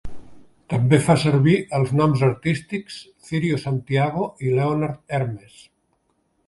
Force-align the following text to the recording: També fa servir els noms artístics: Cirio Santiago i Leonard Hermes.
També 0.73 0.99
fa 1.07 1.15
servir 1.23 1.53
els 1.79 1.91
noms 1.99 2.23
artístics: 2.29 2.97
Cirio 3.29 3.61
Santiago 3.67 4.27
i 4.49 4.59
Leonard 4.61 5.09
Hermes. 5.19 5.63